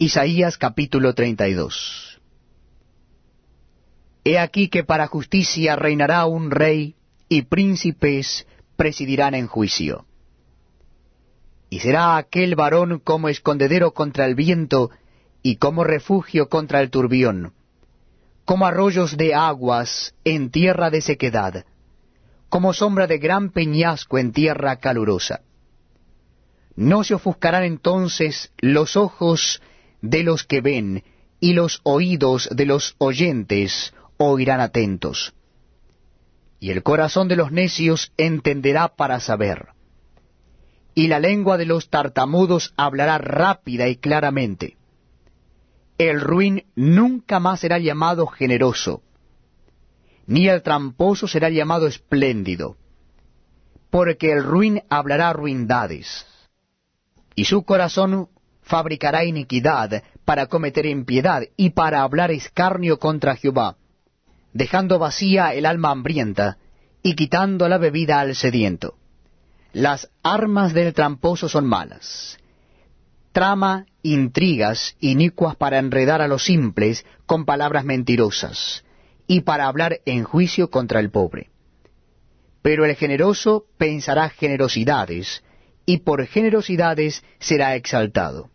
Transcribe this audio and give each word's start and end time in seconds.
Isaías 0.00 0.58
capítulo 0.58 1.12
32 1.12 2.20
He 4.22 4.38
aquí 4.38 4.68
que 4.68 4.84
para 4.84 5.08
justicia 5.08 5.74
reinará 5.74 6.24
un 6.26 6.52
rey, 6.52 6.94
y 7.28 7.42
príncipes 7.42 8.46
presidirán 8.76 9.34
en 9.34 9.48
juicio. 9.48 10.06
Y 11.68 11.80
será 11.80 12.16
aquel 12.16 12.54
varón 12.54 13.00
como 13.00 13.28
escondedero 13.28 13.92
contra 13.92 14.24
el 14.26 14.36
viento, 14.36 14.90
y 15.42 15.56
como 15.56 15.82
refugio 15.82 16.48
contra 16.48 16.80
el 16.80 16.90
turbión, 16.90 17.54
como 18.44 18.66
arroyos 18.66 19.16
de 19.16 19.34
aguas 19.34 20.14
en 20.22 20.52
tierra 20.52 20.90
de 20.90 21.00
sequedad, 21.00 21.64
como 22.48 22.72
sombra 22.72 23.08
de 23.08 23.18
gran 23.18 23.50
peñasco 23.50 24.16
en 24.18 24.30
tierra 24.30 24.76
calurosa. 24.76 25.40
No 26.76 27.02
se 27.02 27.14
ofuscarán 27.14 27.64
entonces 27.64 28.52
los 28.60 28.96
ojos 28.96 29.60
de 30.00 30.22
los 30.22 30.44
que 30.44 30.60
ven, 30.60 31.04
y 31.40 31.52
los 31.52 31.80
oídos 31.84 32.48
de 32.52 32.66
los 32.66 32.94
oyentes 32.98 33.94
oirán 34.16 34.60
atentos. 34.60 35.34
Y 36.60 36.70
el 36.70 36.82
corazón 36.82 37.28
de 37.28 37.36
los 37.36 37.52
necios 37.52 38.12
entenderá 38.16 38.88
para 38.88 39.20
saber. 39.20 39.68
Y 40.94 41.06
la 41.06 41.20
lengua 41.20 41.56
de 41.56 41.66
los 41.66 41.90
tartamudos 41.90 42.74
hablará 42.76 43.18
rápida 43.18 43.88
y 43.88 43.96
claramente. 43.96 44.76
El 45.96 46.20
ruin 46.20 46.64
nunca 46.74 47.40
más 47.40 47.60
será 47.60 47.78
llamado 47.78 48.26
generoso, 48.26 49.02
ni 50.26 50.48
el 50.48 50.62
tramposo 50.62 51.26
será 51.26 51.48
llamado 51.48 51.86
espléndido, 51.86 52.76
porque 53.90 54.30
el 54.30 54.44
ruin 54.44 54.82
hablará 54.90 55.32
ruindades, 55.32 56.26
y 57.34 57.46
su 57.46 57.64
corazón 57.64 58.28
fabricará 58.68 59.24
iniquidad 59.24 60.02
para 60.26 60.46
cometer 60.46 60.84
impiedad 60.84 61.42
y 61.56 61.70
para 61.70 62.02
hablar 62.02 62.30
escarnio 62.30 62.98
contra 62.98 63.34
Jehová, 63.34 63.76
dejando 64.52 64.98
vacía 64.98 65.54
el 65.54 65.64
alma 65.64 65.90
hambrienta 65.90 66.58
y 67.02 67.14
quitando 67.14 67.66
la 67.66 67.78
bebida 67.78 68.20
al 68.20 68.36
sediento. 68.36 68.94
Las 69.72 70.10
armas 70.22 70.74
del 70.74 70.92
tramposo 70.92 71.48
son 71.48 71.66
malas. 71.66 72.36
Trama 73.32 73.86
intrigas 74.02 74.96
inicuas 75.00 75.56
para 75.56 75.78
enredar 75.78 76.20
a 76.20 76.28
los 76.28 76.44
simples 76.44 77.06
con 77.24 77.46
palabras 77.46 77.84
mentirosas 77.84 78.84
y 79.26 79.40
para 79.42 79.66
hablar 79.66 80.00
en 80.04 80.24
juicio 80.24 80.68
contra 80.70 81.00
el 81.00 81.10
pobre. 81.10 81.48
Pero 82.60 82.84
el 82.84 82.96
generoso 82.96 83.64
pensará 83.78 84.28
generosidades, 84.28 85.42
y 85.86 85.98
por 85.98 86.26
generosidades 86.26 87.24
será 87.38 87.74
exaltado. 87.74 88.50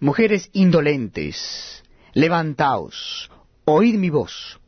Mujeres 0.00 0.48
indolentes, 0.52 1.82
levantaos, 2.14 3.32
oíd 3.64 3.96
mi 3.96 4.10
voz. 4.10 4.60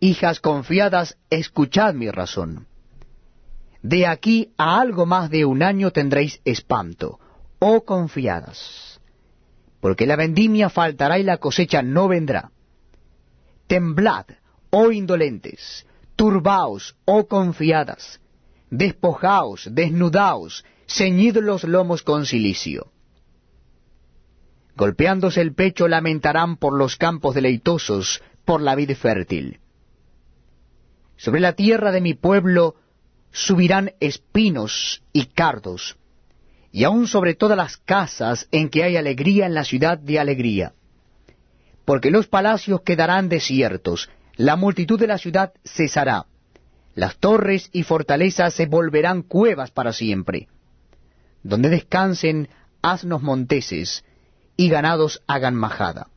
Hijas 0.00 0.40
confiadas, 0.40 1.16
escuchad 1.30 1.94
mi 1.94 2.10
razón. 2.10 2.66
De 3.80 4.08
aquí 4.08 4.52
a 4.58 4.80
algo 4.80 5.06
más 5.06 5.30
de 5.30 5.44
un 5.44 5.62
año 5.62 5.92
tendréis 5.92 6.40
espanto, 6.44 7.20
oh 7.60 7.84
confiadas, 7.84 9.00
porque 9.80 10.04
la 10.04 10.16
vendimia 10.16 10.68
faltará 10.68 11.20
y 11.20 11.22
la 11.22 11.36
cosecha 11.36 11.82
no 11.82 12.08
vendrá. 12.08 12.50
Temblad, 13.68 14.26
oh 14.70 14.90
indolentes, 14.90 15.86
turbaos, 16.16 16.96
oh 17.04 17.28
confiadas, 17.28 18.20
despojaos, 18.68 19.68
desnudaos, 19.70 20.64
ceñid 20.88 21.36
los 21.36 21.62
lomos 21.62 22.02
con 22.02 22.26
cilicio 22.26 22.90
Golpeándose 24.76 25.40
el 25.40 25.54
pecho 25.54 25.86
lamentarán 25.88 26.56
por 26.56 26.76
los 26.76 26.96
campos 26.96 27.34
deleitosos, 27.34 28.22
por 28.44 28.60
la 28.60 28.74
vid 28.74 28.92
fértil. 28.96 29.60
Sobre 31.16 31.40
la 31.40 31.52
tierra 31.52 31.92
de 31.92 32.00
mi 32.00 32.14
pueblo 32.14 32.74
subirán 33.30 33.92
espinos 34.00 35.02
y 35.12 35.26
cardos, 35.26 35.96
y 36.72 36.84
aun 36.84 37.06
sobre 37.06 37.34
todas 37.34 37.56
las 37.56 37.76
casas 37.76 38.48
en 38.50 38.68
que 38.68 38.82
hay 38.82 38.96
alegría 38.96 39.46
en 39.46 39.54
la 39.54 39.64
ciudad 39.64 39.96
de 39.96 40.18
alegría. 40.18 40.72
Porque 41.84 42.10
los 42.10 42.26
palacios 42.26 42.80
quedarán 42.82 43.28
desiertos, 43.28 44.10
la 44.36 44.56
multitud 44.56 44.98
de 44.98 45.06
la 45.06 45.18
ciudad 45.18 45.52
cesará, 45.64 46.26
las 46.94 47.16
torres 47.18 47.70
y 47.72 47.82
fortalezas 47.82 48.54
se 48.54 48.66
volverán 48.66 49.22
cuevas 49.22 49.70
para 49.70 49.92
siempre. 49.92 50.48
Donde 51.42 51.68
descansen 51.68 52.48
asnos 52.82 53.22
monteses, 53.22 54.04
y 54.56 54.68
ganados 54.68 55.22
hagan 55.26 55.54
majada, 55.54 56.08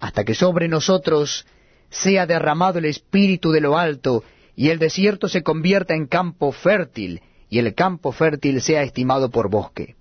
hasta 0.00 0.24
que 0.24 0.34
sobre 0.34 0.68
nosotros 0.68 1.46
sea 1.90 2.26
derramado 2.26 2.78
el 2.78 2.84
espíritu 2.84 3.50
de 3.50 3.60
lo 3.60 3.78
alto, 3.78 4.24
y 4.54 4.70
el 4.70 4.78
desierto 4.78 5.28
se 5.28 5.42
convierta 5.42 5.94
en 5.94 6.06
campo 6.06 6.52
fértil, 6.52 7.22
y 7.48 7.58
el 7.58 7.74
campo 7.74 8.12
fértil 8.12 8.60
sea 8.60 8.82
estimado 8.82 9.30
por 9.30 9.48
bosque. 9.48 9.96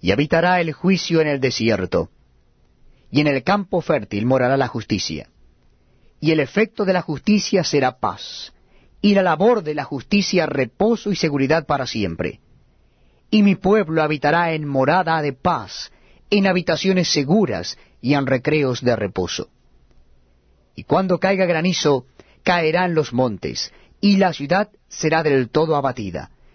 Y 0.00 0.12
habitará 0.12 0.60
el 0.60 0.72
juicio 0.72 1.20
en 1.20 1.28
el 1.28 1.40
desierto, 1.40 2.10
y 3.10 3.20
en 3.20 3.26
el 3.26 3.42
campo 3.42 3.80
fértil 3.80 4.24
morará 4.26 4.56
la 4.56 4.68
justicia. 4.68 5.28
Y 6.20 6.30
el 6.30 6.40
efecto 6.40 6.84
de 6.84 6.94
la 6.94 7.02
justicia 7.02 7.62
será 7.64 7.98
paz, 7.98 8.52
y 9.02 9.14
la 9.14 9.22
labor 9.22 9.62
de 9.62 9.74
la 9.74 9.84
justicia 9.84 10.46
reposo 10.46 11.10
y 11.10 11.16
seguridad 11.16 11.66
para 11.66 11.86
siempre 11.86 12.40
y 13.30 13.42
mi 13.42 13.56
pueblo 13.56 14.02
habitará 14.02 14.52
en 14.52 14.66
morada 14.66 15.20
de 15.22 15.32
paz, 15.32 15.90
en 16.30 16.46
habitaciones 16.46 17.08
seguras 17.08 17.78
y 18.00 18.14
en 18.14 18.26
recreos 18.26 18.82
de 18.82 18.96
reposo. 18.96 19.48
Y 20.74 20.84
cuando 20.84 21.18
caiga 21.18 21.46
granizo, 21.46 22.06
caerán 22.42 22.94
los 22.94 23.12
montes, 23.12 23.72
y 24.00 24.16
la 24.16 24.32
ciudad 24.32 24.70
será 24.88 25.22
del 25.22 25.48
todo 25.48 25.76
abatida, 25.76 26.30